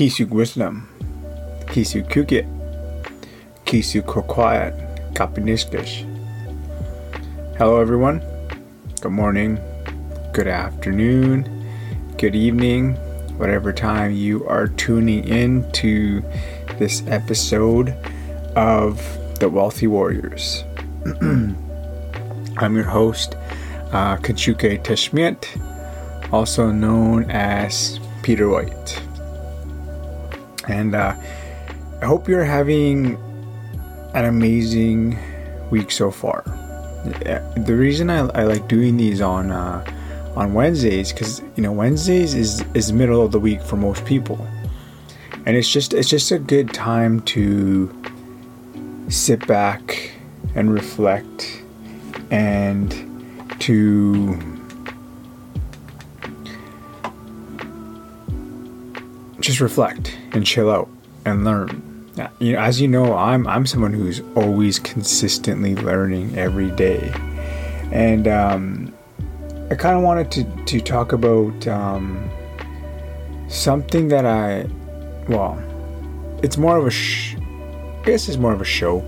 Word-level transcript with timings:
Kisug 0.00 0.30
Wisdom, 0.30 0.88
Kisu 1.66 2.02
Kukit, 2.08 2.48
Kisu 3.66 4.00
Kokwayat, 4.00 4.72
Kapinishkish. 5.12 6.06
Hello, 7.58 7.78
everyone. 7.82 8.22
Good 9.02 9.12
morning, 9.12 9.60
good 10.32 10.48
afternoon, 10.48 11.44
good 12.16 12.34
evening, 12.34 12.94
whatever 13.36 13.74
time 13.74 14.12
you 14.12 14.48
are 14.48 14.68
tuning 14.68 15.28
in 15.28 15.70
to 15.72 16.22
this 16.78 17.06
episode 17.06 17.90
of 18.56 18.96
The 19.38 19.50
Wealthy 19.50 19.86
Warriors. 19.86 20.64
I'm 21.20 22.74
your 22.74 22.84
host, 22.84 23.34
uh, 23.92 24.16
Kachuke 24.16 24.82
Teshmiet, 24.82 25.44
also 26.32 26.70
known 26.70 27.30
as 27.30 28.00
Peter 28.22 28.48
White. 28.48 29.09
And 30.70 30.94
uh, 30.94 31.16
I 32.00 32.06
hope 32.06 32.28
you're 32.28 32.44
having 32.44 33.16
an 34.14 34.24
amazing 34.24 35.18
week 35.70 35.90
so 35.90 36.10
far. 36.12 36.44
The 37.04 37.74
reason 37.74 38.08
I, 38.08 38.28
I 38.28 38.44
like 38.44 38.68
doing 38.68 38.96
these 38.96 39.20
on 39.20 39.50
uh, 39.50 39.84
on 40.36 40.54
Wednesdays 40.54 41.12
because 41.12 41.42
you 41.56 41.62
know 41.62 41.72
Wednesdays 41.72 42.34
is 42.34 42.64
is 42.74 42.92
middle 42.92 43.24
of 43.24 43.32
the 43.32 43.40
week 43.40 43.62
for 43.62 43.76
most 43.76 44.04
people, 44.04 44.46
and 45.44 45.56
it's 45.56 45.70
just 45.70 45.92
it's 45.92 46.08
just 46.08 46.30
a 46.30 46.38
good 46.38 46.72
time 46.72 47.20
to 47.22 47.90
sit 49.08 49.44
back 49.48 50.12
and 50.54 50.72
reflect 50.72 51.62
and 52.30 52.90
to 53.58 54.38
just 59.40 59.60
reflect 59.60 60.19
and 60.32 60.46
chill 60.46 60.70
out 60.70 60.88
and 61.24 61.44
learn. 61.44 61.86
You 62.38 62.52
know, 62.54 62.58
as 62.58 62.80
you 62.80 62.88
know, 62.88 63.16
I'm 63.16 63.46
I'm 63.46 63.66
someone 63.66 63.92
who's 63.92 64.20
always 64.34 64.78
consistently 64.78 65.74
learning 65.76 66.36
every 66.36 66.70
day, 66.70 67.12
and 67.92 68.28
um, 68.28 68.92
I 69.70 69.74
kind 69.74 69.96
of 69.96 70.02
wanted 70.02 70.30
to 70.32 70.64
to 70.64 70.80
talk 70.80 71.12
about 71.12 71.66
um, 71.66 72.28
something 73.48 74.08
that 74.08 74.26
I, 74.26 74.68
well, 75.28 75.62
it's 76.42 76.56
more 76.58 76.76
of 76.76 76.86
a, 76.86 76.90
sh- 76.90 77.36
I 77.36 78.02
guess 78.04 78.28
it's 78.28 78.38
more 78.38 78.52
of 78.52 78.60
a 78.60 78.64
show. 78.64 79.00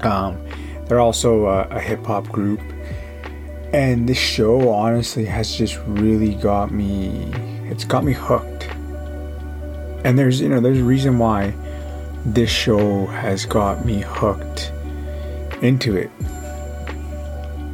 Um, 0.00 0.38
they're 0.86 1.00
also 1.00 1.46
a, 1.46 1.62
a 1.68 1.80
hip 1.80 2.04
hop 2.04 2.28
group, 2.28 2.60
and 3.72 4.08
this 4.08 4.18
show 4.18 4.70
honestly 4.70 5.26
has 5.26 5.54
just 5.54 5.78
really 5.86 6.34
got 6.34 6.72
me. 6.72 7.30
It's 7.70 7.84
got 7.84 8.04
me 8.04 8.12
hooked 8.12 8.68
and 10.04 10.18
there's 10.18 10.40
you 10.40 10.48
know 10.48 10.60
there's 10.60 10.78
a 10.78 10.84
reason 10.84 11.18
why 11.18 11.54
this 12.24 12.50
show 12.50 13.06
has 13.06 13.44
got 13.44 13.84
me 13.84 14.00
hooked 14.00 14.72
into 15.62 15.96
it. 15.96 16.10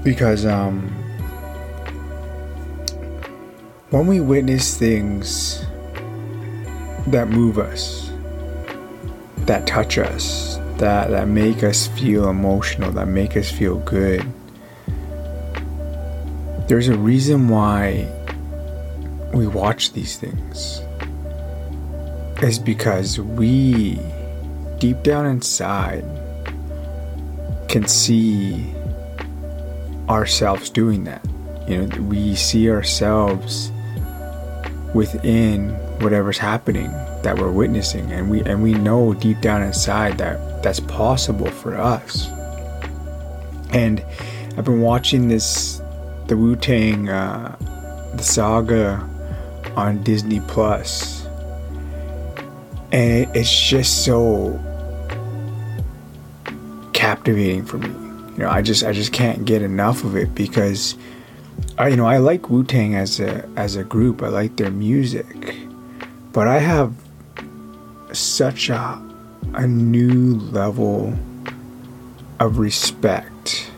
Because 0.03 0.47
um 0.47 0.89
when 3.91 4.07
we 4.07 4.21
witness 4.21 4.79
things 4.79 5.65
that 7.09 7.29
move 7.29 7.59
us 7.59 8.13
that 9.39 9.67
touch 9.67 9.99
us 9.99 10.59
that 10.77 11.11
that 11.11 11.27
make 11.27 11.65
us 11.65 11.89
feel 11.89 12.29
emotional 12.29 12.93
that 12.93 13.09
make 13.09 13.37
us 13.37 13.51
feel 13.51 13.79
good 13.81 14.25
there's 16.69 16.89
a 16.89 16.97
reason 16.97 17.49
why 17.49 18.07
we 19.35 19.47
watch 19.47 19.93
these 19.93 20.17
things 20.17 20.83
is 22.43 22.59
because 22.59 23.21
we, 23.21 24.01
deep 24.79 25.03
down 25.03 25.27
inside, 25.27 26.05
can 27.69 27.87
see 27.87 28.73
ourselves 30.09 30.71
doing 30.71 31.05
that. 31.05 31.25
You 31.69 31.87
know, 31.87 32.01
we 32.03 32.35
see 32.35 32.71
ourselves 32.71 33.71
within 34.95 35.71
whatever's 36.01 36.39
happening 36.39 36.91
that 37.23 37.39
we're 37.39 37.53
witnessing, 37.53 38.11
and 38.11 38.31
we 38.31 38.41
and 38.43 38.63
we 38.63 38.75
know 38.75 39.15
deep 39.15 39.41
down 39.41 39.63
inside 39.63 40.19
that 40.19 40.63
that's 40.63 40.81
possible 40.81 41.51
for 41.51 41.77
us. 41.77 42.29
And 43.73 44.05
I've 44.57 44.65
been 44.65 44.81
watching 44.81 45.29
this, 45.29 45.81
the 46.27 46.37
Wu 46.37 46.57
Tang, 46.57 47.09
uh, 47.09 47.57
the 48.15 48.23
saga 48.23 49.09
on 49.77 50.03
Disney 50.03 50.41
Plus 50.41 51.20
and 52.93 53.37
it's 53.37 53.69
just 53.69 54.05
so 54.05 54.59
captivating 56.93 57.65
for 57.65 57.79
me. 57.79 57.89
You 58.33 58.45
know, 58.45 58.51
I 58.51 58.63
just 58.63 58.85
I 58.85 58.93
just 58.93 59.13
can't 59.13 59.45
get 59.45 59.63
enough 59.63 60.05
of 60.05 60.17
it 60.17 60.35
because 60.35 60.97
I 61.79 61.89
you 61.89 61.97
know 61.97 62.07
I 62.07 62.19
like 62.19 62.51
Wu 62.51 62.65
Tang 62.65 62.95
as 62.95 63.21
a 63.21 63.49
as 63.57 63.77
a 63.77 63.85
group. 63.85 64.23
I 64.23 64.29
like 64.29 64.57
their 64.57 64.71
music, 64.71 65.57
but 66.33 66.49
I 66.49 66.59
have 66.59 66.95
such 68.13 68.71
a 68.71 69.03
a 69.55 69.67
new 69.67 70.37
level 70.37 71.15
of 72.39 72.59
respect 72.59 73.71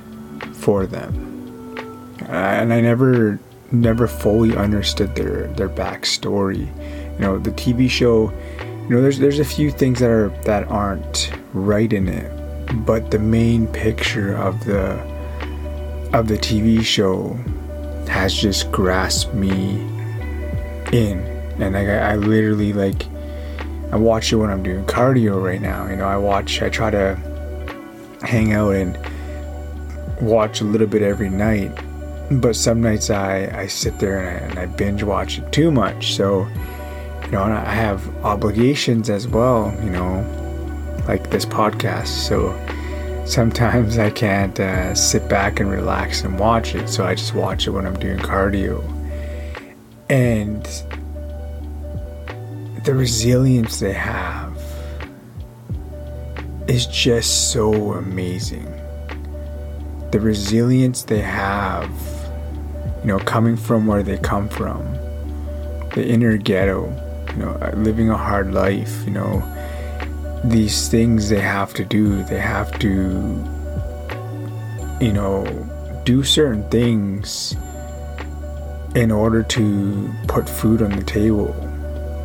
for 0.53 0.87
them, 0.87 2.17
and 2.29 2.73
I 2.73 2.81
never 2.81 3.39
never 3.73 4.07
fully 4.07 4.57
understood 4.57 5.15
their 5.15 5.49
their 5.49 5.69
backstory. 5.69 6.67
You 7.15 7.19
know, 7.19 7.39
the 7.39 7.51
TV 7.51 7.91
show 7.91 8.33
you 8.85 8.91
know 8.91 9.03
there's 9.03 9.19
there's 9.19 9.39
a 9.39 9.45
few 9.45 9.71
things 9.71 10.01
that 10.01 10.11
are 10.11 10.29
that 10.45 10.67
aren't 10.69 11.33
right 11.53 11.93
in 11.93 12.09
it 12.09 12.31
but 12.85 13.11
the 13.11 13.19
main 13.19 13.67
picture 13.69 14.35
of 14.35 14.65
the 14.65 14.93
of 16.13 16.29
the 16.29 16.37
TV 16.37 16.83
show 16.83 17.35
has 18.07 18.35
just 18.35 18.71
grasped 18.71 19.33
me 19.33 19.81
in. 20.93 21.19
And 21.59 21.75
like 21.75 21.89
I, 21.89 22.13
I 22.13 22.17
literally 22.17 22.73
like 22.73 23.07
I 23.93 23.97
watch 23.97 24.33
it 24.33 24.37
when 24.37 24.51
I'm 24.51 24.63
doing 24.63 24.85
cardio 24.85 25.43
right 25.43 25.61
now 25.61 25.89
you 25.89 25.97
know 25.97 26.07
I 26.07 26.17
watch 26.17 26.63
I 26.63 26.69
try 26.69 26.91
to 26.91 27.17
hang 28.23 28.53
out 28.53 28.75
and 28.75 28.99
watch 30.21 30.61
a 30.61 30.65
little 30.65 30.87
bit 30.87 31.03
every 31.03 31.29
night 31.31 31.73
but 32.41 32.57
some 32.57 32.81
nights 32.81 33.11
I, 33.11 33.51
I 33.55 33.67
sit 33.67 33.99
there 33.99 34.19
and 34.19 34.29
I, 34.29 34.49
and 34.49 34.59
I 34.59 34.67
binge 34.67 35.03
watch 35.03 35.39
it 35.39 35.53
too 35.53 35.71
much. 35.71 36.15
So 36.15 36.47
know, 37.33 37.45
I 37.45 37.65
have 37.65 38.07
obligations 38.25 39.09
as 39.09 39.27
well, 39.27 39.75
you 39.83 39.91
know, 39.91 40.25
like 41.09 41.31
this 41.31 41.45
podcast. 41.45 42.09
So 42.09 42.55
sometimes 43.25 43.99
I 43.99 44.11
can't 44.11 44.59
uh, 44.61 44.95
sit 44.95 45.29
back 45.29 45.59
and 45.59 45.71
relax 45.71 46.25
and 46.25 46.39
watch 46.39 46.75
it. 46.75 46.89
So 46.89 47.05
I 47.07 47.15
just 47.15 47.35
watch 47.35 47.67
it 47.67 47.71
when 47.71 47.87
I'm 47.87 47.99
doing 47.99 48.19
cardio. 48.19 48.85
And 50.11 50.63
the 52.85 52.95
resilience 52.95 53.81
they 53.81 53.95
have 53.95 54.55
is 56.69 56.87
just 56.87 57.51
so 57.51 57.95
amazing. 57.95 58.67
The 60.11 60.21
resilience 60.21 61.05
they 61.05 61.23
have, 61.23 61.91
you 63.01 63.07
know, 63.07 63.19
coming 63.21 63.57
from 63.57 63.87
where 63.87 64.03
they 64.03 64.19
come 64.19 64.51
from, 64.51 64.85
the 65.95 66.07
inner 66.07 66.37
ghetto 66.37 66.95
you 67.33 67.39
know, 67.39 67.51
uh, 67.63 67.73
living 67.77 68.11
a 68.11 68.17
hard 68.17 68.53
life, 68.53 69.05
you 69.05 69.13
know, 69.13 69.43
these 70.45 70.89
things 70.89 71.29
they 71.29 71.41
have 71.41 71.73
to 71.75 71.85
do. 71.85 72.23
They 72.25 72.41
have 72.41 72.79
to, 72.81 72.89
you 75.01 75.13
know, 75.13 75.45
do 76.05 76.23
certain 76.23 76.69
things 76.71 77.57
in 78.95 79.11
order 79.11 79.43
to 79.43 80.13
put 80.29 80.49
food 80.49 80.83
on 80.83 80.91
the 80.91 81.05
table, 81.05 81.55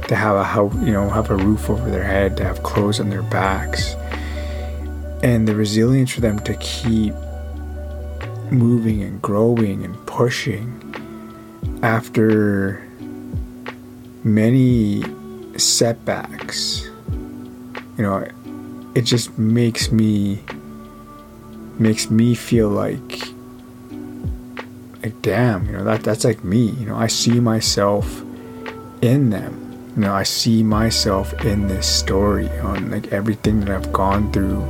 to 0.08 0.16
have 0.16 0.36
a 0.36 0.44
house, 0.44 0.74
you 0.76 0.92
know, 0.92 1.10
have 1.10 1.30
a 1.30 1.36
roof 1.36 1.70
over 1.70 1.90
their 1.90 2.04
head, 2.04 2.36
to 2.38 2.44
have 2.44 2.64
clothes 2.64 3.00
on 3.00 3.10
their 3.10 3.24
backs, 3.24 3.96
and 5.24 5.48
the 5.48 5.56
resilience 5.56 6.12
for 6.12 6.22
them 6.22 6.40
to 6.40 6.54
keep 6.56 7.14
moving 8.52 9.04
and 9.04 9.22
growing 9.22 9.84
and 9.84 9.96
pushing 10.06 10.74
after 11.84 12.87
many 14.28 15.04
setbacks, 15.58 16.90
you 17.98 18.04
know, 18.04 18.28
it 18.94 19.02
just 19.02 19.38
makes 19.38 19.92
me 19.92 20.44
makes 21.80 22.10
me 22.10 22.36
feel 22.36 22.70
like 22.70 23.22
like 25.04 25.22
damn, 25.22 25.66
you 25.66 25.72
know, 25.72 25.84
that 25.84 26.04
that's 26.04 26.24
like 26.24 26.44
me, 26.44 26.72
you 26.72 26.86
know, 26.86 26.96
I 26.96 27.08
see 27.08 27.40
myself 27.40 28.22
in 29.02 29.30
them. 29.30 29.64
You 29.96 30.04
know, 30.04 30.14
I 30.14 30.24
see 30.24 30.62
myself 30.62 31.34
in 31.46 31.68
this 31.68 31.88
story 31.88 32.50
on 32.60 32.92
like 32.92 33.12
everything 33.12 33.62
that 33.62 33.70
I've 33.70 33.92
gone 33.92 34.32
through, 34.32 34.64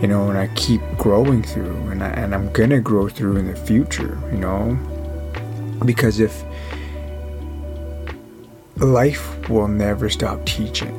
you 0.00 0.06
know, 0.06 0.28
and 0.28 0.38
I 0.38 0.46
keep 0.54 0.80
growing 0.96 1.42
through 1.42 1.76
and 1.90 2.04
I, 2.04 2.08
and 2.10 2.34
I'm 2.34 2.52
to 2.52 2.80
grow 2.80 3.08
through 3.08 3.36
in 3.36 3.48
the 3.48 3.56
future, 3.56 4.16
you 4.30 4.38
know? 4.38 4.78
Because 5.84 6.20
if 6.20 6.44
life 8.80 9.48
will 9.48 9.66
never 9.66 10.08
stop 10.08 10.44
teaching 10.46 10.94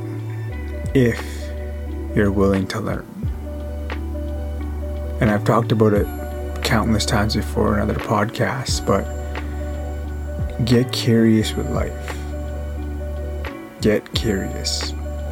if 0.93 1.23
you're 2.13 2.31
willing 2.31 2.67
to 2.67 2.79
learn. 2.79 3.05
And 5.21 5.31
I've 5.31 5.45
talked 5.45 5.71
about 5.71 5.93
it 5.93 6.07
countless 6.63 7.05
times 7.05 7.35
before 7.35 7.75
in 7.75 7.79
other 7.81 7.95
podcasts, 7.95 8.85
but 8.85 9.05
get 10.65 10.91
curious 10.91 11.53
with 11.53 11.69
life. 11.69 12.15
Get 13.81 14.13
curious. 14.13 14.91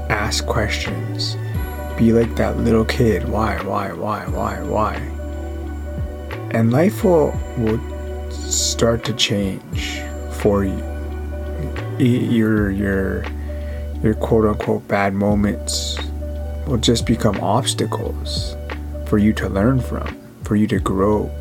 Ask 0.09 0.45
questions. 0.45 1.35
Be 1.97 2.13
like 2.13 2.33
that 2.37 2.57
little 2.57 2.85
kid. 2.85 3.27
Why, 3.27 3.61
why, 3.63 3.91
why, 3.91 4.25
why, 4.27 4.61
why? 4.61 4.95
And 6.51 6.71
life 6.71 7.03
will, 7.03 7.37
will 7.57 8.31
start 8.31 9.03
to 9.05 9.13
change 9.13 10.01
for 10.31 10.63
you. 10.63 10.96
Your, 11.99 12.69
your, 12.69 13.25
your 14.03 14.13
quote 14.15 14.45
unquote 14.45 14.87
bad 14.87 15.13
moments 15.13 15.97
will 16.67 16.77
just 16.77 17.05
become 17.05 17.39
obstacles 17.39 18.55
for 19.07 19.17
you 19.17 19.33
to 19.33 19.49
learn 19.49 19.79
from, 19.79 20.19
for 20.43 20.55
you 20.55 20.67
to 20.67 20.79
grow, 20.79 21.31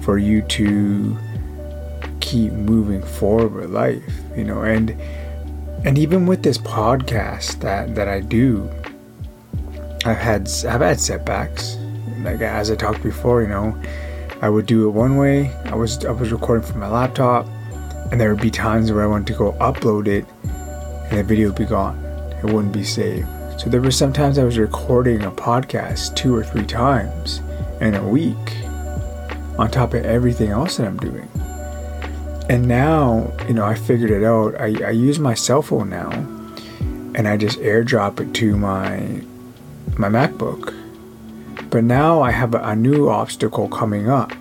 for 0.00 0.18
you 0.18 0.42
to 0.42 1.16
keep 2.20 2.52
moving 2.52 3.02
forward 3.02 3.52
with 3.52 3.70
life, 3.70 4.02
you 4.36 4.44
know, 4.44 4.62
and 4.62 4.90
and 5.84 5.98
even 5.98 6.24
with 6.24 6.42
this 6.42 6.56
podcast 6.56 7.60
that 7.60 7.94
that 7.94 8.08
I 8.08 8.20
do, 8.20 8.70
I've 10.04 10.16
had 10.16 10.48
I've 10.66 10.80
had 10.80 11.00
setbacks. 11.00 11.76
Like 12.20 12.40
as 12.40 12.70
I 12.70 12.76
talked 12.76 13.02
before, 13.02 13.42
you 13.42 13.48
know, 13.48 13.76
I 14.40 14.48
would 14.48 14.66
do 14.66 14.88
it 14.88 14.90
one 14.92 15.16
way. 15.16 15.52
I 15.66 15.74
was 15.74 16.04
I 16.04 16.12
was 16.12 16.32
recording 16.32 16.66
from 16.66 16.80
my 16.80 16.88
laptop, 16.88 17.46
and 18.10 18.20
there 18.20 18.32
would 18.32 18.42
be 18.42 18.50
times 18.50 18.92
where 18.92 19.02
I 19.02 19.06
wanted 19.06 19.26
to 19.28 19.34
go 19.34 19.52
upload 19.54 20.06
it, 20.06 20.26
and 21.10 21.18
the 21.18 21.24
video 21.24 21.48
would 21.48 21.58
be 21.58 21.64
gone. 21.64 21.98
It 22.42 22.44
wouldn't 22.44 22.72
be 22.72 22.84
saved. 22.84 23.26
So 23.58 23.70
there 23.70 23.80
were 23.80 23.90
sometimes 23.90 24.38
I 24.38 24.44
was 24.44 24.58
recording 24.58 25.22
a 25.22 25.30
podcast 25.30 26.16
two 26.16 26.34
or 26.34 26.44
three 26.44 26.66
times 26.66 27.40
in 27.80 27.94
a 27.94 28.06
week, 28.06 28.36
on 29.58 29.70
top 29.70 29.94
of 29.94 30.04
everything 30.04 30.50
else 30.50 30.76
that 30.76 30.86
I'm 30.86 30.98
doing. 30.98 31.28
And 32.48 32.68
now, 32.68 33.32
you 33.48 33.54
know, 33.54 33.64
I 33.64 33.74
figured 33.74 34.10
it 34.10 34.22
out. 34.22 34.54
I, 34.60 34.86
I 34.86 34.90
use 34.90 35.18
my 35.18 35.34
cell 35.34 35.62
phone 35.62 35.88
now, 35.88 36.10
and 37.14 37.26
I 37.26 37.36
just 37.36 37.58
airdrop 37.60 38.20
it 38.20 38.34
to 38.34 38.56
my 38.56 39.22
my 39.96 40.08
MacBook. 40.08 40.74
But 41.70 41.84
now 41.84 42.20
I 42.20 42.32
have 42.32 42.54
a, 42.54 42.58
a 42.58 42.76
new 42.76 43.08
obstacle 43.08 43.68
coming 43.68 44.10
up. 44.10 44.32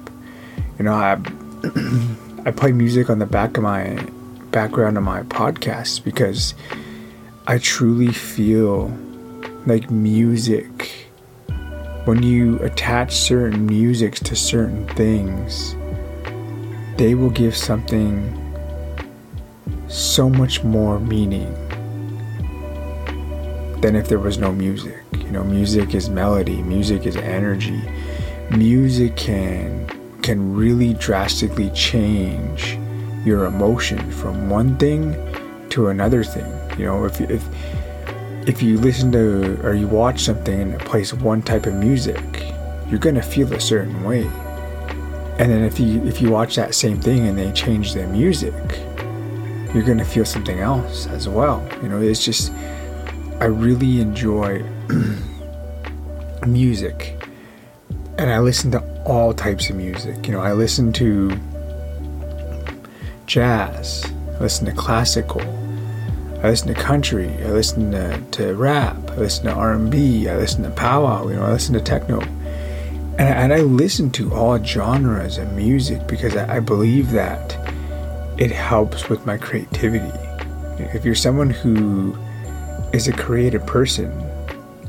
You 0.77 0.85
know, 0.85 0.93
I 0.93 1.15
I 2.45 2.51
play 2.51 2.73
music 2.73 3.09
on 3.09 3.19
the 3.19 3.25
back 3.25 3.55
of 3.55 3.63
my 3.63 4.05
background 4.51 4.97
of 4.97 5.03
my 5.03 5.23
podcast 5.23 6.03
because 6.03 6.53
I 7.47 7.57
truly 7.57 8.11
feel 8.11 8.89
like 9.65 9.89
music, 9.89 11.09
when 12.03 12.21
you 12.21 12.59
attach 12.59 13.13
certain 13.15 13.65
musics 13.65 14.19
to 14.19 14.35
certain 14.35 14.85
things, 14.89 15.73
they 16.97 17.15
will 17.15 17.29
give 17.29 17.55
something 17.55 18.37
so 19.87 20.29
much 20.29 20.65
more 20.65 20.99
meaning 20.99 21.53
than 23.79 23.95
if 23.95 24.09
there 24.09 24.19
was 24.19 24.37
no 24.37 24.51
music. 24.51 25.01
You 25.13 25.31
know, 25.31 25.45
music 25.45 25.95
is 25.95 26.09
melody, 26.09 26.61
music 26.61 27.05
is 27.05 27.15
energy. 27.15 27.81
Music 28.51 29.15
can 29.15 29.87
can 30.23 30.55
really 30.55 30.93
drastically 30.93 31.69
change 31.71 32.79
your 33.25 33.45
emotion 33.45 34.09
from 34.11 34.49
one 34.49 34.77
thing 34.77 35.15
to 35.69 35.89
another 35.89 36.23
thing. 36.23 36.51
You 36.79 36.85
know, 36.85 37.05
if 37.05 37.19
if 37.21 37.43
if 38.47 38.63
you 38.63 38.77
listen 38.79 39.11
to 39.11 39.59
or 39.63 39.73
you 39.73 39.87
watch 39.87 40.21
something 40.21 40.61
and 40.61 40.73
it 40.73 40.79
plays 40.81 41.13
one 41.13 41.41
type 41.41 41.65
of 41.65 41.75
music, 41.75 42.23
you're 42.89 42.99
gonna 42.99 43.21
feel 43.21 43.51
a 43.53 43.59
certain 43.59 44.03
way. 44.03 44.23
And 45.39 45.51
then 45.51 45.63
if 45.63 45.79
you 45.79 46.03
if 46.05 46.21
you 46.21 46.31
watch 46.31 46.55
that 46.55 46.73
same 46.73 46.99
thing 47.01 47.27
and 47.27 47.37
they 47.37 47.51
change 47.51 47.93
the 47.93 48.07
music, 48.07 48.53
you're 49.73 49.83
gonna 49.83 50.05
feel 50.05 50.25
something 50.25 50.59
else 50.59 51.05
as 51.07 51.27
well. 51.27 51.67
You 51.81 51.89
know, 51.89 52.01
it's 52.01 52.23
just 52.23 52.51
I 53.41 53.45
really 53.45 53.99
enjoy 53.99 54.63
music. 56.47 57.19
And 58.17 58.29
I 58.29 58.39
listen 58.39 58.71
to 58.71 58.92
all 59.05 59.33
types 59.33 59.69
of 59.69 59.75
music. 59.75 60.27
You 60.27 60.33
know, 60.33 60.41
I 60.41 60.53
listen 60.53 60.93
to 60.93 61.37
jazz, 63.25 64.05
I 64.35 64.39
listen 64.39 64.65
to 64.65 64.73
classical, 64.73 65.41
I 66.43 66.49
listen 66.49 66.67
to 66.67 66.73
country. 66.73 67.29
I 67.41 67.51
listen 67.51 67.91
to, 67.91 68.21
to 68.31 68.53
rap. 68.53 68.97
I 69.11 69.15
listen 69.15 69.45
to 69.45 69.53
R&B. 69.53 70.27
I 70.27 70.35
listen 70.35 70.61
to 70.63 70.69
powwow. 70.71 71.29
You 71.29 71.35
know, 71.35 71.43
I 71.43 71.53
listen 71.53 71.73
to 71.73 71.79
techno, 71.79 72.19
and, 72.19 73.21
and 73.21 73.53
I 73.53 73.61
listen 73.61 74.11
to 74.11 74.33
all 74.33 74.61
genres 74.61 75.37
of 75.37 75.53
music 75.53 76.05
because 76.05 76.35
I, 76.35 76.57
I 76.57 76.59
believe 76.59 77.11
that 77.11 77.57
it 78.37 78.51
helps 78.51 79.07
with 79.07 79.25
my 79.25 79.37
creativity. 79.37 80.11
If 80.79 81.05
you're 81.05 81.15
someone 81.15 81.49
who 81.49 82.13
is 82.91 83.07
a 83.07 83.13
creative 83.13 83.65
person, 83.65 84.11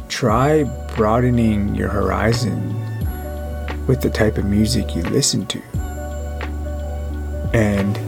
try 0.09 0.65
broadening 0.97 1.77
your 1.77 1.89
horizon 1.89 2.75
with 3.87 4.01
the 4.01 4.11
type 4.11 4.39
of 4.39 4.45
music 4.45 4.95
you 4.95 5.03
listen 5.03 5.47
to, 5.47 5.63
and 7.53 7.99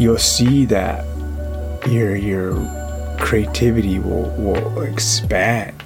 you'll 0.00 0.18
see 0.18 0.64
that 0.66 1.04
your 1.88 2.16
your 2.16 2.54
creativity 3.18 3.98
will 3.98 4.30
will 4.36 4.82
expand 4.82 5.76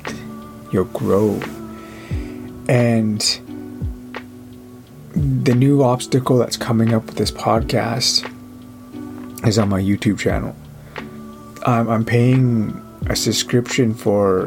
you'll 0.72 0.84
grow. 0.86 1.40
And 2.68 3.20
the 5.14 5.54
new 5.54 5.82
obstacle 5.82 6.38
that's 6.38 6.56
coming 6.56 6.94
up 6.94 7.06
with 7.06 7.16
this 7.16 7.30
podcast 7.30 8.26
is 9.46 9.58
on 9.58 9.68
my 9.68 9.80
youtube 9.80 10.18
channel. 10.18 10.54
I'm, 11.66 11.88
I'm 11.88 12.04
paying 12.04 12.80
a 13.06 13.16
subscription 13.16 13.94
for 13.94 14.46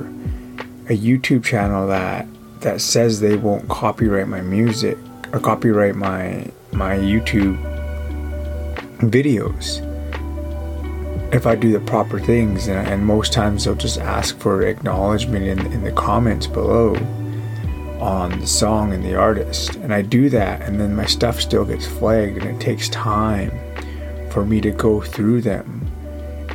a 0.89 0.97
youtube 0.97 1.43
channel 1.43 1.87
that 1.87 2.27
that 2.63 2.81
says 2.81 3.19
they 3.19 3.35
won't 3.35 3.67
copyright 3.69 4.27
my 4.27 4.41
music 4.41 4.97
or 5.31 5.39
copyright 5.39 5.95
my 5.95 6.49
my 6.71 6.97
youtube 6.97 7.57
videos 8.99 9.81
if 11.33 11.47
I 11.47 11.55
do 11.55 11.71
the 11.71 11.79
proper 11.79 12.19
things, 12.19 12.67
and, 12.67 12.87
and 12.87 13.03
most 13.03 13.33
times 13.33 13.65
they'll 13.65 13.73
just 13.73 13.97
ask 13.97 14.37
for 14.37 14.61
acknowledgement 14.61 15.43
in, 15.45 15.59
in 15.73 15.83
the 15.83 15.91
comments 15.91 16.45
below 16.45 16.95
on 17.99 18.39
the 18.39 18.45
song 18.45 18.93
and 18.93 19.03
the 19.03 19.15
artist. 19.15 19.75
And 19.77 19.91
I 19.91 20.03
do 20.03 20.29
that, 20.29 20.61
and 20.61 20.79
then 20.79 20.95
my 20.95 21.05
stuff 21.05 21.41
still 21.41 21.65
gets 21.65 21.87
flagged, 21.87 22.37
and 22.37 22.55
it 22.55 22.61
takes 22.61 22.87
time 22.89 23.51
for 24.29 24.45
me 24.45 24.61
to 24.61 24.69
go 24.69 25.01
through 25.01 25.41
them 25.41 25.87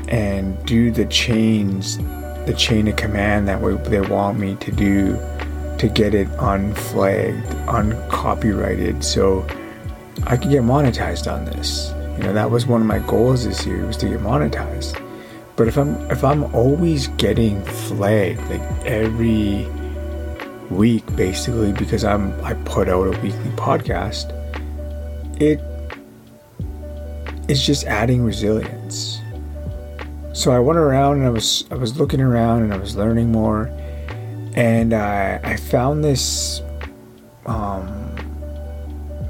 and 0.09 0.65
do 0.65 0.93
the 0.93 1.07
chains, 1.07 1.99
the 2.47 2.55
chain 2.57 2.87
of 2.87 2.95
command 2.95 3.49
that 3.49 3.61
they 3.87 4.01
want 4.01 4.39
me 4.39 4.55
to 4.57 4.71
do 4.71 5.17
to 5.79 5.89
get 5.89 6.15
it 6.15 6.29
unflagged, 6.39 7.47
uncopyrighted, 7.69 9.05
so 9.05 9.47
I 10.27 10.37
can 10.37 10.51
get 10.51 10.63
monetized 10.63 11.33
on 11.33 11.45
this. 11.45 11.93
You 12.17 12.25
know, 12.25 12.33
that 12.33 12.51
was 12.51 12.67
one 12.67 12.81
of 12.81 12.87
my 12.87 12.99
goals 12.99 13.45
this 13.45 13.65
year 13.65 13.87
was 13.87 13.97
to 13.99 14.09
get 14.09 14.21
monetized. 14.21 15.01
But 15.57 15.69
if 15.69 15.77
I'm 15.77 15.97
if 16.11 16.23
I'm 16.23 16.45
always 16.55 17.09
getting 17.17 17.63
flagged 17.65 18.41
like 18.51 18.61
every 18.85 19.67
week 20.71 21.05
basically 21.17 21.73
because 21.73 22.05
I'm 22.05 22.33
I 22.45 22.55
put 22.55 22.89
out 22.89 23.07
a 23.07 23.21
weekly 23.21 23.51
podcast, 23.57 24.33
it 25.41 25.61
it's 27.49 27.65
just 27.65 27.87
adding 27.87 28.25
resilience. 28.25 29.21
So 30.33 30.53
I 30.53 30.59
went 30.59 30.79
around 30.79 31.19
and 31.19 31.27
I 31.27 31.31
was 31.31 31.65
I 31.71 31.75
was 31.75 31.99
looking 31.99 32.21
around 32.21 32.63
and 32.63 32.73
I 32.73 32.77
was 32.77 32.97
learning 32.97 33.33
more 33.33 33.71
and 34.55 34.95
I 34.95 35.41
I 35.43 35.57
found 35.57 36.05
this 36.05 36.63
um 37.47 38.17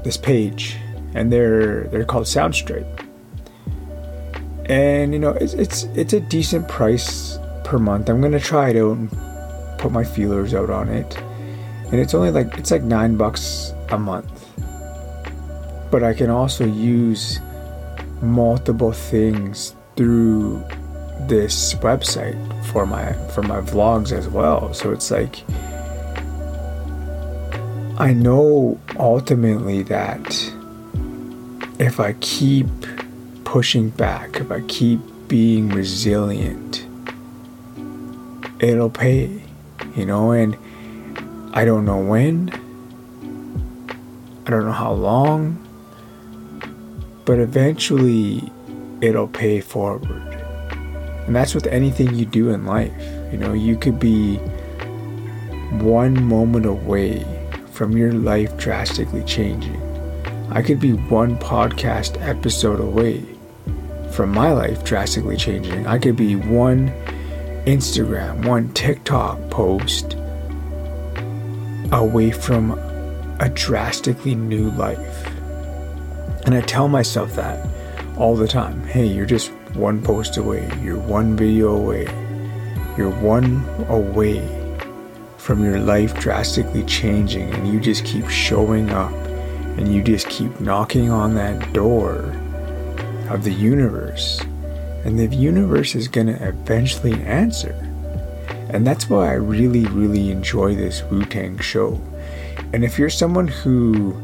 this 0.03 0.17
page 0.17 0.77
and 1.13 1.31
they're 1.31 1.83
they're 1.85 2.05
called 2.05 2.25
Soundstripe. 2.25 3.05
And 4.65 5.13
you 5.13 5.19
know, 5.19 5.31
it's 5.31 5.53
it's 5.53 5.83
it's 5.95 6.13
a 6.13 6.19
decent 6.19 6.67
price 6.67 7.39
per 7.63 7.79
month. 7.79 8.09
I'm 8.09 8.21
gonna 8.21 8.39
try 8.39 8.69
it 8.69 8.77
out 8.77 8.97
and 8.97 9.09
put 9.79 9.91
my 9.91 10.03
feelers 10.03 10.53
out 10.53 10.69
on 10.69 10.89
it. 10.89 11.17
And 11.91 11.95
it's 11.95 12.13
only 12.13 12.31
like 12.31 12.57
it's 12.57 12.71
like 12.71 12.83
nine 12.83 13.17
bucks 13.17 13.73
a 13.89 13.97
month. 13.97 14.45
But 15.89 16.03
I 16.03 16.13
can 16.13 16.29
also 16.29 16.65
use 16.65 17.39
multiple 18.21 18.91
things 18.91 19.75
through 19.95 20.63
this 21.27 21.73
website 21.75 22.37
for 22.65 22.85
my 22.85 23.13
for 23.29 23.43
my 23.43 23.61
vlogs 23.61 24.11
as 24.11 24.27
well. 24.27 24.73
So 24.73 24.91
it's 24.91 25.11
like 25.11 25.43
I 27.97 28.13
know 28.13 28.79
ultimately 28.97 29.83
that 29.83 30.53
if 31.79 31.99
I 31.99 32.13
keep 32.21 32.67
pushing 33.43 33.89
back, 33.89 34.37
if 34.37 34.51
I 34.51 34.61
keep 34.61 35.01
being 35.27 35.69
resilient, 35.69 36.85
it'll 38.59 38.89
pay, 38.89 39.41
you 39.95 40.05
know, 40.05 40.31
and 40.31 40.57
I 41.53 41.65
don't 41.65 41.83
know 41.83 41.99
when, 41.99 42.49
I 44.45 44.49
don't 44.49 44.65
know 44.65 44.71
how 44.71 44.93
long, 44.93 45.57
but 47.25 47.39
eventually 47.39 48.51
it'll 49.01 49.27
pay 49.27 49.61
forward. 49.61 50.38
And 51.29 51.35
that's 51.35 51.53
with 51.53 51.67
anything 51.67 52.15
you 52.15 52.25
do 52.25 52.49
in 52.49 52.65
life. 52.65 52.91
You 53.31 53.37
know, 53.37 53.53
you 53.53 53.77
could 53.77 53.99
be 53.99 54.37
one 55.77 56.23
moment 56.23 56.65
away 56.65 57.23
from 57.71 57.95
your 57.95 58.13
life 58.13 58.57
drastically 58.57 59.23
changing. 59.25 59.79
I 60.49 60.63
could 60.63 60.79
be 60.79 60.93
one 60.93 61.37
podcast 61.37 62.19
episode 62.19 62.79
away 62.79 63.23
from 64.09 64.31
my 64.31 64.51
life 64.51 64.83
drastically 64.83 65.37
changing. 65.37 65.85
I 65.85 65.99
could 65.99 66.15
be 66.15 66.35
one 66.35 66.87
Instagram, 67.67 68.47
one 68.47 68.73
TikTok 68.73 69.51
post 69.51 70.15
away 71.91 72.31
from 72.31 72.71
a 73.39 73.51
drastically 73.53 74.33
new 74.33 74.71
life. 74.71 75.27
And 76.47 76.55
I 76.55 76.61
tell 76.61 76.87
myself 76.87 77.35
that 77.35 77.69
all 78.17 78.35
the 78.35 78.47
time. 78.47 78.83
Hey, 78.87 79.05
you're 79.05 79.27
just 79.27 79.51
one 79.75 80.01
post 80.01 80.37
away, 80.37 80.69
you're 80.81 80.99
one 80.99 81.35
video 81.35 81.75
away, 81.75 82.05
you're 82.97 83.11
one 83.21 83.63
away 83.87 84.47
from 85.37 85.63
your 85.63 85.79
life 85.79 86.19
drastically 86.19 86.83
changing, 86.83 87.53
and 87.53 87.67
you 87.67 87.79
just 87.79 88.05
keep 88.05 88.29
showing 88.29 88.89
up 88.89 89.11
and 89.79 89.93
you 89.93 90.03
just 90.03 90.27
keep 90.27 90.59
knocking 90.59 91.09
on 91.09 91.35
that 91.35 91.71
door 91.71 92.35
of 93.29 93.43
the 93.43 93.53
universe. 93.53 94.41
And 95.05 95.17
the 95.17 95.33
universe 95.33 95.95
is 95.95 96.09
going 96.09 96.27
to 96.27 96.47
eventually 96.47 97.13
answer. 97.23 97.73
And 98.69 98.85
that's 98.85 99.09
why 99.09 99.29
I 99.29 99.33
really, 99.33 99.85
really 99.85 100.31
enjoy 100.31 100.75
this 100.75 101.01
Wu 101.03 101.23
Tang 101.23 101.57
show. 101.59 102.01
And 102.73 102.83
if 102.83 102.99
you're 102.99 103.09
someone 103.09 103.47
who 103.47 104.19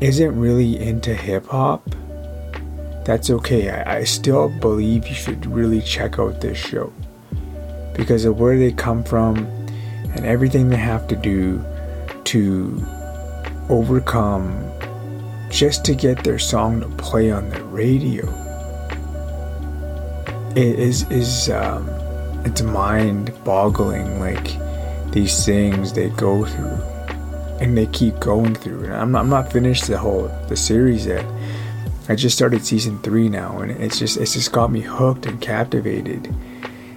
isn't 0.00 0.38
really 0.38 0.80
into 0.80 1.14
hip 1.14 1.46
hop, 1.46 1.94
that's 3.04 3.30
okay. 3.30 3.70
I, 3.70 3.98
I, 3.98 4.04
still 4.04 4.48
believe 4.48 5.08
you 5.08 5.14
should 5.14 5.46
really 5.46 5.80
check 5.80 6.18
out 6.18 6.40
this 6.40 6.58
show 6.58 6.92
because 7.94 8.24
of 8.24 8.38
where 8.38 8.58
they 8.58 8.72
come 8.72 9.02
from 9.02 9.38
and 10.14 10.24
everything 10.24 10.68
they 10.68 10.76
have 10.76 11.06
to 11.08 11.16
do 11.16 11.64
to 12.24 12.84
overcome 13.68 14.70
just 15.50 15.84
to 15.84 15.94
get 15.94 16.22
their 16.22 16.38
song 16.38 16.80
to 16.80 16.88
play 16.96 17.30
on 17.30 17.48
the 17.50 17.62
radio. 17.64 18.26
It 20.50 20.78
is 20.78 21.08
is 21.10 21.48
um, 21.50 21.88
it's 22.44 22.62
mind 22.62 23.32
boggling 23.44 24.20
like 24.20 24.56
these 25.12 25.44
things 25.44 25.92
they 25.92 26.08
go 26.10 26.44
through 26.44 26.78
and 27.60 27.76
they 27.76 27.86
keep 27.86 28.18
going 28.20 28.54
through 28.54 28.84
and 28.84 28.94
I'm 28.94 29.12
not, 29.12 29.20
I'm 29.20 29.28
not 29.28 29.52
finished 29.52 29.86
the 29.86 29.98
whole 29.98 30.28
the 30.48 30.56
series 30.56 31.06
yet 31.06 31.24
I 32.10 32.16
just 32.16 32.36
started 32.36 32.64
season 32.64 32.98
three 32.98 33.28
now 33.28 33.58
and 33.58 33.70
it's 33.70 33.98
just 33.98 34.16
it's 34.16 34.34
just 34.34 34.50
got 34.52 34.72
me 34.72 34.80
hooked 34.80 35.26
and 35.26 35.40
captivated 35.40 36.34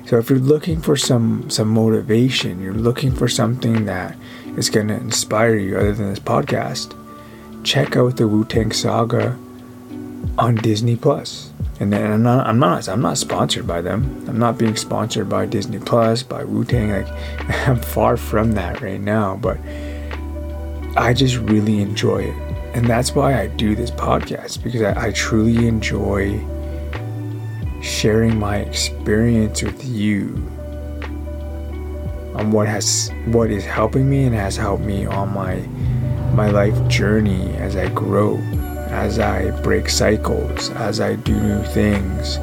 so 0.05 0.17
if 0.17 0.29
you're 0.29 0.39
looking 0.39 0.81
for 0.81 0.97
some 0.97 1.49
some 1.49 1.69
motivation 1.69 2.61
you're 2.61 2.73
looking 2.73 3.11
for 3.11 3.27
something 3.27 3.85
that 3.85 4.17
is 4.57 4.69
going 4.69 4.87
to 4.87 4.95
inspire 4.95 5.55
you 5.55 5.77
other 5.77 5.93
than 5.93 6.09
this 6.09 6.19
podcast 6.19 6.97
check 7.63 7.95
out 7.95 8.17
the 8.17 8.27
Wu-Tang 8.27 8.71
Saga 8.71 9.37
on 10.37 10.55
Disney. 10.55 10.95
Plus 10.95 11.51
and 11.79 11.91
then 11.91 12.11
I'm 12.11 12.23
not, 12.23 12.47
I'm 12.47 12.59
not 12.59 12.87
I'm 12.87 13.01
not 13.01 13.17
sponsored 13.17 13.67
by 13.67 13.81
them. 13.81 14.25
I'm 14.27 14.39
not 14.39 14.57
being 14.57 14.75
sponsored 14.75 15.29
by 15.29 15.45
Disney 15.45 15.79
Plus, 15.79 16.23
by 16.23 16.43
Wu 16.43 16.63
Tang. 16.63 16.91
Like 16.91 17.07
I'm 17.67 17.77
far 17.77 18.17
from 18.17 18.53
that 18.53 18.81
right 18.81 19.01
now, 19.01 19.35
but 19.35 19.57
I 20.95 21.13
just 21.13 21.37
really 21.37 21.81
enjoy 21.81 22.23
it, 22.23 22.52
and 22.73 22.87
that's 22.87 23.13
why 23.13 23.39
I 23.39 23.47
do 23.47 23.75
this 23.75 23.91
podcast 23.91 24.63
because 24.63 24.81
I, 24.81 25.07
I 25.07 25.11
truly 25.11 25.67
enjoy 25.67 26.39
sharing 27.81 28.39
my 28.39 28.57
experience 28.57 29.61
with 29.61 29.83
you 29.85 30.27
on 32.35 32.51
what 32.51 32.67
has 32.67 33.11
what 33.25 33.51
is 33.51 33.65
helping 33.65 34.09
me 34.09 34.23
and 34.23 34.35
has 34.35 34.55
helped 34.55 34.83
me 34.83 35.05
on 35.05 35.33
my 35.33 35.57
my 36.35 36.49
life 36.49 36.87
journey 36.87 37.53
as 37.57 37.75
I 37.75 37.89
grow 37.89 38.37
as 38.93 39.17
I 39.17 39.49
break 39.61 39.89
cycles, 39.89 40.69
as 40.71 41.01
I 41.01 41.15
do 41.15 41.33
new 41.33 41.63
things. 41.63 42.37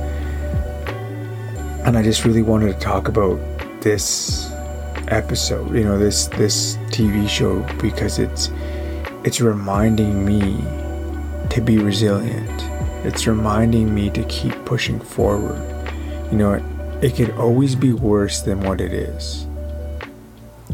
And 1.87 1.97
I 1.97 2.03
just 2.03 2.25
really 2.25 2.43
wanted 2.43 2.73
to 2.73 2.79
talk 2.81 3.07
about 3.07 3.39
this 3.81 4.51
episode, 5.09 5.73
you 5.75 5.85
know, 5.85 5.97
this 5.97 6.27
this 6.27 6.77
TV 6.91 7.29
show 7.29 7.61
because 7.81 8.19
it's 8.19 8.51
it's 9.25 9.41
reminding 9.41 10.25
me 10.25 10.65
to 11.51 11.61
be 11.61 11.79
resilient. 11.79 12.63
It's 13.05 13.27
reminding 13.27 13.95
me 13.95 14.11
to 14.11 14.23
keep 14.25 14.53
pushing 14.65 15.01
forward. 15.01 15.63
You 16.31 16.39
know, 16.39 16.53
it, 16.55 16.63
it 17.03 17.17
could 17.17 17.31
always 17.37 17.75
be 17.75 17.93
worse 17.93 18.43
than 18.43 18.61
what 18.61 18.81
it 18.81 18.93
is. 18.93 19.47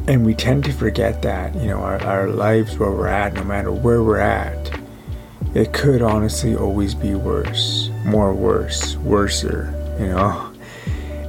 And 0.08 0.24
we 0.24 0.34
tend 0.34 0.64
to 0.64 0.72
forget 0.72 1.22
that, 1.22 1.54
you 1.56 1.66
know, 1.66 1.78
our, 1.78 2.00
our 2.04 2.28
lives 2.28 2.78
where 2.78 2.90
we're 2.90 3.08
at, 3.08 3.34
no 3.34 3.42
matter 3.42 3.72
where 3.72 4.02
we're 4.02 4.18
at, 4.18 4.78
it 5.54 5.72
could 5.72 6.02
honestly 6.02 6.54
always 6.54 6.94
be 6.94 7.14
worse, 7.14 7.90
more 8.04 8.34
worse, 8.34 8.96
worser, 8.98 9.72
you 9.98 10.06
know. 10.06 10.52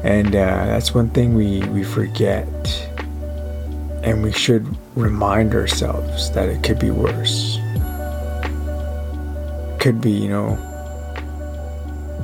And 0.04 0.36
uh, 0.36 0.66
that's 0.66 0.94
one 0.94 1.10
thing 1.10 1.34
we, 1.34 1.62
we 1.70 1.84
forget. 1.84 2.48
And 4.08 4.24
we 4.24 4.32
should 4.32 4.66
remind 4.96 5.54
ourselves 5.54 6.32
that 6.32 6.48
it 6.48 6.64
could 6.64 6.80
be 6.80 6.92
worse. 6.92 7.58
Could 9.80 10.00
be, 10.02 10.12
you 10.12 10.30
know, 10.30 10.58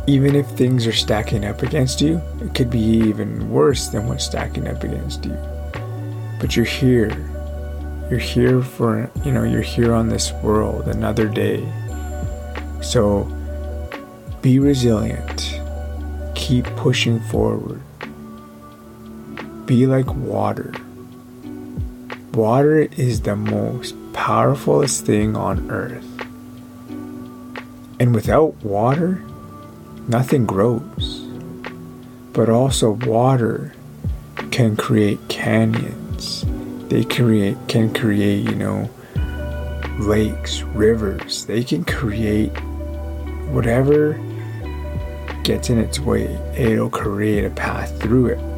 even 0.07 0.35
if 0.35 0.47
things 0.47 0.87
are 0.87 0.93
stacking 0.93 1.45
up 1.45 1.61
against 1.61 2.01
you, 2.01 2.21
it 2.41 2.55
could 2.55 2.69
be 2.69 2.79
even 2.79 3.49
worse 3.51 3.89
than 3.89 4.07
what's 4.07 4.25
stacking 4.25 4.67
up 4.67 4.83
against 4.83 5.25
you. 5.25 5.37
But 6.39 6.55
you're 6.55 6.65
here. 6.65 7.11
You're 8.09 8.19
here 8.19 8.61
for, 8.61 9.11
you 9.23 9.31
know, 9.31 9.43
you're 9.43 9.61
here 9.61 9.93
on 9.93 10.09
this 10.09 10.31
world 10.43 10.87
another 10.87 11.27
day 11.27 11.63
so 12.83 13.23
be 14.41 14.59
resilient. 14.59 15.61
Keep 16.35 16.65
pushing 16.75 17.19
forward. 17.21 17.81
Be 19.65 19.87
like 19.87 20.13
water. 20.13 20.73
Water 22.33 22.87
is 22.97 23.21
the 23.21 23.35
most 23.35 23.95
powerful 24.13 24.85
thing 24.87 25.35
on 25.35 25.69
earth. 25.69 26.07
And 27.99 28.15
without 28.15 28.55
water, 28.63 29.23
nothing 30.07 30.45
grows. 30.45 31.19
But 32.33 32.49
also, 32.49 32.91
water 33.05 33.73
can 34.51 34.75
create 34.75 35.19
canyons. 35.29 36.43
They 36.89 37.03
create 37.03 37.57
can 37.67 37.93
create, 37.93 38.49
you 38.49 38.55
know, 38.55 38.89
lakes, 39.99 40.63
rivers. 40.63 41.45
They 41.45 41.63
can 41.63 41.85
create 41.85 42.51
whatever 43.51 44.19
gets 45.43 45.69
in 45.69 45.77
its 45.77 45.99
way, 45.99 46.23
it'll 46.57 46.89
create 46.89 47.45
a 47.45 47.49
path 47.49 48.01
through 48.01 48.27
it. 48.27 48.52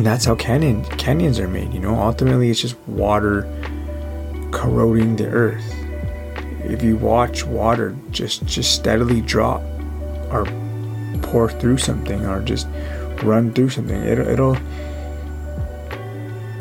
And 0.00 0.06
that's 0.06 0.24
how 0.24 0.34
canyon, 0.34 0.82
canyons 0.96 1.38
are 1.38 1.46
made, 1.46 1.74
you 1.74 1.78
know. 1.78 1.94
Ultimately, 1.94 2.48
it's 2.48 2.62
just 2.62 2.74
water 2.88 3.42
corroding 4.50 5.16
the 5.16 5.26
earth. 5.26 5.74
If 6.64 6.82
you 6.82 6.96
watch 6.96 7.44
water 7.44 7.94
just 8.10 8.46
just 8.46 8.74
steadily 8.74 9.20
drop 9.20 9.60
or 10.30 10.46
pour 11.20 11.50
through 11.50 11.76
something 11.76 12.24
or 12.24 12.40
just 12.40 12.66
run 13.22 13.52
through 13.52 13.68
something, 13.68 14.02
it'll 14.02 14.26
it'll 14.26 14.56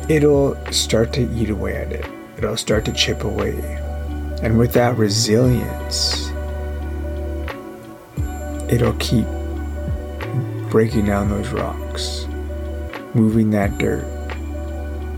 it'll 0.09 0.57
start 0.73 1.13
to 1.13 1.21
eat 1.33 1.49
away 1.49 1.77
at 1.77 1.93
it. 1.93 2.05
It'll 2.37 2.57
start 2.57 2.83
to 2.87 2.91
chip 2.91 3.23
away. 3.23 3.53
And 4.43 4.59
with 4.59 4.73
that 4.73 4.97
resilience, 4.97 6.29
it'll 8.69 8.97
keep 8.99 9.25
breaking 10.69 11.05
down 11.05 11.29
those 11.29 11.47
rocks, 11.53 12.27
moving 13.13 13.49
that 13.51 13.77
dirt, 13.77 14.05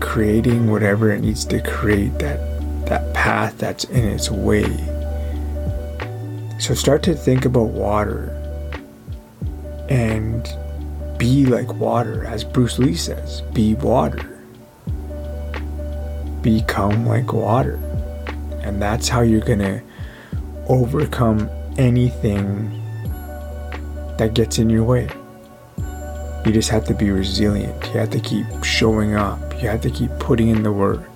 creating 0.00 0.70
whatever 0.70 1.12
it 1.12 1.20
needs 1.20 1.44
to 1.46 1.60
create 1.60 2.18
that 2.18 2.40
that 2.86 3.14
path 3.14 3.56
that's 3.58 3.84
in 3.84 4.04
its 4.04 4.30
way. 4.30 4.68
So 6.58 6.74
start 6.74 7.02
to 7.04 7.14
think 7.14 7.44
about 7.44 7.68
water 7.68 8.38
and 9.88 10.48
be 11.18 11.46
like 11.46 11.72
water, 11.74 12.24
as 12.24 12.44
Bruce 12.44 12.78
Lee 12.78 12.94
says, 12.94 13.42
be 13.52 13.74
water. 13.74 14.38
Become 16.42 17.06
like 17.06 17.32
water. 17.32 17.76
And 18.62 18.82
that's 18.82 19.08
how 19.08 19.22
you're 19.22 19.40
gonna 19.40 19.82
overcome 20.68 21.48
anything 21.78 22.70
that 24.18 24.34
gets 24.34 24.58
in 24.58 24.68
your 24.68 24.84
way. 24.84 25.08
You 26.44 26.52
just 26.52 26.70
have 26.70 26.84
to 26.86 26.94
be 26.94 27.10
resilient. 27.10 27.84
You 27.86 28.00
have 28.00 28.10
to 28.10 28.20
keep 28.20 28.46
showing 28.64 29.14
up. 29.14 29.38
You 29.62 29.68
have 29.68 29.80
to 29.82 29.90
keep 29.90 30.10
putting 30.18 30.48
in 30.48 30.64
the 30.64 30.72
work. 30.72 31.08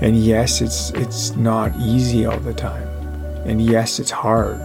And 0.00 0.16
yes, 0.16 0.60
it's 0.60 0.90
it's 0.90 1.36
not 1.36 1.76
easy 1.76 2.26
all 2.26 2.40
the 2.40 2.54
time. 2.54 2.88
And 3.44 3.62
yes, 3.62 4.00
it's 4.00 4.10
hard. 4.10 4.60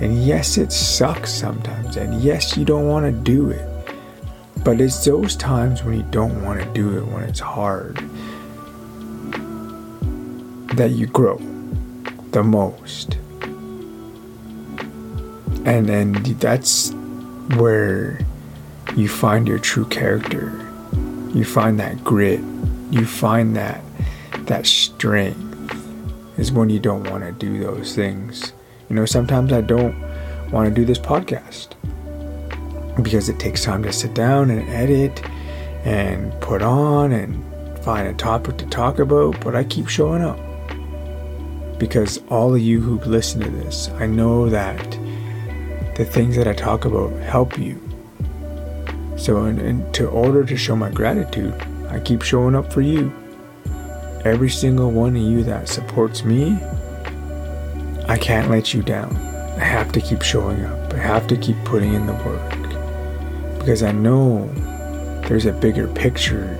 And 0.00 0.22
yes, 0.22 0.58
it 0.58 0.70
sucks 0.70 1.32
sometimes. 1.32 1.96
And 1.96 2.20
yes, 2.20 2.56
you 2.56 2.64
don't 2.64 2.86
want 2.86 3.06
to 3.06 3.12
do 3.12 3.50
it. 3.50 3.66
But 4.64 4.80
it's 4.80 5.04
those 5.04 5.36
times 5.36 5.82
when 5.82 5.96
you 5.96 6.02
don't 6.10 6.44
want 6.44 6.60
to 6.60 6.66
do 6.72 6.98
it, 6.98 7.06
when 7.06 7.22
it's 7.22 7.40
hard, 7.40 7.96
that 10.76 10.90
you 10.90 11.06
grow 11.06 11.38
the 12.32 12.42
most. 12.42 13.14
And 15.64 15.86
then 15.86 16.12
that's 16.38 16.92
where 17.56 18.18
you 18.96 19.08
find 19.08 19.48
your 19.48 19.58
true 19.58 19.86
character. 19.86 20.52
You 21.32 21.44
find 21.44 21.80
that 21.80 22.04
grit. 22.04 22.40
You 22.90 23.04
find 23.04 23.56
that 23.56 23.82
that 24.46 24.66
strength 24.66 25.40
is 26.38 26.52
when 26.52 26.70
you 26.70 26.78
don't 26.78 27.10
want 27.10 27.24
to 27.24 27.32
do 27.32 27.58
those 27.58 27.94
things. 27.94 28.52
You 28.88 28.96
know, 28.96 29.06
sometimes 29.06 29.52
I 29.52 29.62
don't 29.62 29.96
want 30.52 30.68
to 30.68 30.74
do 30.74 30.84
this 30.84 30.98
podcast 30.98 31.74
because 33.02 33.28
it 33.28 33.40
takes 33.40 33.64
time 33.64 33.82
to 33.82 33.92
sit 33.92 34.14
down 34.14 34.50
and 34.50 34.68
edit 34.68 35.24
and 35.84 36.32
put 36.40 36.62
on 36.62 37.10
and 37.10 37.42
find 37.84 38.06
a 38.06 38.14
topic 38.14 38.58
to 38.58 38.66
talk 38.66 39.00
about, 39.00 39.40
but 39.40 39.56
I 39.56 39.64
keep 39.64 39.88
showing 39.88 40.22
up. 40.22 40.38
Because 41.78 42.18
all 42.28 42.54
of 42.54 42.60
you 42.60 42.80
who 42.80 42.98
listen 43.00 43.40
to 43.40 43.50
this, 43.50 43.88
I 43.98 44.06
know 44.06 44.48
that 44.48 44.92
the 45.96 46.04
things 46.04 46.36
that 46.36 46.46
I 46.46 46.52
talk 46.52 46.84
about 46.84 47.12
help 47.20 47.58
you. 47.58 47.83
So, 49.24 49.46
in, 49.46 49.58
in 49.58 49.90
to 49.92 50.06
order 50.06 50.44
to 50.44 50.54
show 50.54 50.76
my 50.76 50.90
gratitude, 50.90 51.54
I 51.88 51.98
keep 51.98 52.20
showing 52.20 52.54
up 52.54 52.70
for 52.70 52.82
you. 52.82 53.10
Every 54.22 54.50
single 54.50 54.90
one 54.90 55.16
of 55.16 55.22
you 55.22 55.42
that 55.44 55.66
supports 55.66 56.24
me, 56.24 56.58
I 58.06 58.18
can't 58.18 58.50
let 58.50 58.74
you 58.74 58.82
down. 58.82 59.16
I 59.56 59.64
have 59.64 59.92
to 59.92 60.00
keep 60.02 60.20
showing 60.20 60.62
up. 60.66 60.92
I 60.92 60.98
have 60.98 61.26
to 61.28 61.38
keep 61.38 61.56
putting 61.64 61.94
in 61.94 62.04
the 62.04 62.12
work 62.12 63.58
because 63.58 63.82
I 63.82 63.92
know 63.92 64.46
there's 65.26 65.46
a 65.46 65.54
bigger 65.54 65.88
picture 65.88 66.54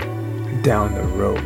down 0.62 0.94
the 0.94 1.02
road. 1.02 1.44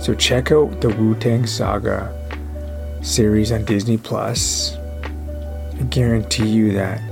So 0.00 0.14
check 0.14 0.50
out 0.50 0.80
the 0.80 0.88
Wu 0.88 1.14
Tang 1.14 1.46
Saga 1.46 2.10
series 3.02 3.52
on 3.52 3.66
Disney 3.66 3.98
Plus. 3.98 4.78
I 5.78 5.82
guarantee 5.90 6.48
you 6.48 6.72
that 6.72 7.02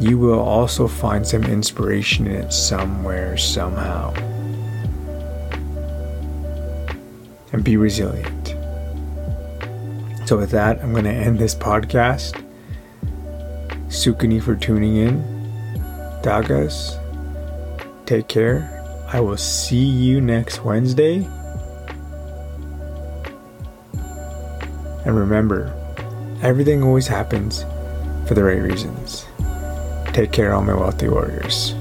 you 0.00 0.18
will 0.18 0.38
also 0.38 0.86
find 0.86 1.26
some 1.26 1.44
inspiration 1.44 2.26
in 2.26 2.36
it 2.36 2.52
somewhere, 2.52 3.36
somehow. 3.36 4.12
And 7.52 7.64
be 7.64 7.76
resilient. 7.76 8.54
So, 10.26 10.36
with 10.36 10.50
that, 10.50 10.80
I'm 10.82 10.92
going 10.92 11.04
to 11.04 11.10
end 11.10 11.38
this 11.38 11.54
podcast. 11.54 12.44
Sukani 13.88 14.42
for 14.42 14.54
tuning 14.54 14.96
in. 14.96 15.22
Dagas, 16.22 17.00
take 18.06 18.28
care. 18.28 18.74
I 19.10 19.20
will 19.20 19.38
see 19.38 19.84
you 19.84 20.20
next 20.20 20.64
Wednesday. 20.64 21.26
And 25.06 25.16
remember, 25.16 25.72
everything 26.42 26.82
always 26.82 27.06
happens 27.06 27.64
for 28.26 28.34
the 28.34 28.44
right 28.44 28.60
reasons. 28.60 29.24
Take 30.18 30.32
care, 30.32 30.52
all 30.52 30.62
my 30.62 30.74
wealthy 30.74 31.08
warriors. 31.08 31.76